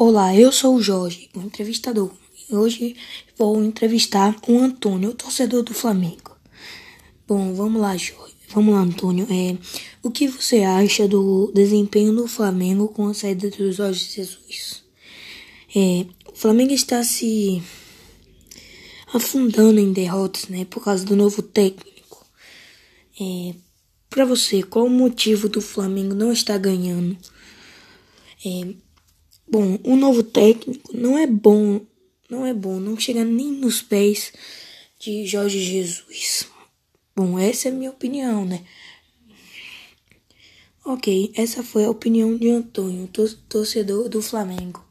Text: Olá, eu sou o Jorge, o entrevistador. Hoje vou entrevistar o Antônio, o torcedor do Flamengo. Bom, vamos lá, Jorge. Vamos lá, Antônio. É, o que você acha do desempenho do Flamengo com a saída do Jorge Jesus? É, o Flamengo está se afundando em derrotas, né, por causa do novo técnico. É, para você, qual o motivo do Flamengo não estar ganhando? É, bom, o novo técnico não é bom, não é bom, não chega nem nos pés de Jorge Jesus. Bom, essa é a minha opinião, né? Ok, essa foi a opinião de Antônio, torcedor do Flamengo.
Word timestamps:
Olá, 0.00 0.32
eu 0.32 0.52
sou 0.52 0.76
o 0.76 0.80
Jorge, 0.80 1.28
o 1.34 1.40
entrevistador. 1.40 2.12
Hoje 2.48 2.94
vou 3.36 3.60
entrevistar 3.64 4.36
o 4.46 4.56
Antônio, 4.56 5.10
o 5.10 5.14
torcedor 5.14 5.64
do 5.64 5.74
Flamengo. 5.74 6.36
Bom, 7.26 7.52
vamos 7.52 7.82
lá, 7.82 7.96
Jorge. 7.96 8.36
Vamos 8.50 8.76
lá, 8.76 8.82
Antônio. 8.82 9.26
É, 9.28 9.58
o 10.00 10.08
que 10.08 10.28
você 10.28 10.62
acha 10.62 11.08
do 11.08 11.50
desempenho 11.52 12.14
do 12.14 12.28
Flamengo 12.28 12.86
com 12.86 13.08
a 13.08 13.12
saída 13.12 13.50
do 13.50 13.72
Jorge 13.72 14.04
Jesus? 14.04 14.84
É, 15.74 16.06
o 16.32 16.36
Flamengo 16.36 16.72
está 16.72 17.02
se 17.02 17.60
afundando 19.12 19.80
em 19.80 19.92
derrotas, 19.92 20.46
né, 20.46 20.64
por 20.64 20.84
causa 20.84 21.04
do 21.04 21.16
novo 21.16 21.42
técnico. 21.42 22.24
É, 23.20 23.52
para 24.08 24.24
você, 24.24 24.62
qual 24.62 24.86
o 24.86 24.90
motivo 24.90 25.48
do 25.48 25.60
Flamengo 25.60 26.14
não 26.14 26.32
estar 26.32 26.56
ganhando? 26.56 27.18
É, 28.46 28.87
bom, 29.50 29.78
o 29.84 29.96
novo 29.96 30.22
técnico 30.22 30.96
não 30.96 31.18
é 31.18 31.26
bom, 31.26 31.80
não 32.28 32.46
é 32.46 32.52
bom, 32.52 32.78
não 32.78 32.98
chega 32.98 33.24
nem 33.24 33.50
nos 33.50 33.82
pés 33.82 34.32
de 34.98 35.26
Jorge 35.26 35.60
Jesus. 35.60 36.48
Bom, 37.14 37.38
essa 37.38 37.68
é 37.68 37.72
a 37.72 37.74
minha 37.74 37.90
opinião, 37.90 38.44
né? 38.44 38.64
Ok, 40.84 41.32
essa 41.34 41.62
foi 41.62 41.84
a 41.84 41.90
opinião 41.90 42.36
de 42.36 42.48
Antônio, 42.48 43.08
torcedor 43.48 44.08
do 44.08 44.22
Flamengo. 44.22 44.87